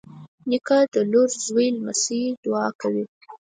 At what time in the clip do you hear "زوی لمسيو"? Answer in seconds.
1.45-2.39